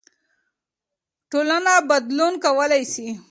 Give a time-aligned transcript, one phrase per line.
[1.29, 3.07] ټولنه بدلون کولای سي.